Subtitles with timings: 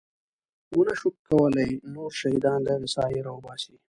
[0.77, 3.75] ونه شول کولی نور شهیدان له هغې ساحې راوباسي.